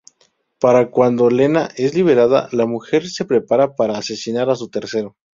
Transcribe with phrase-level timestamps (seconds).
[0.59, 5.15] Para cuando Lena es liberada, la mujer se prepara para asesinar a su tercero.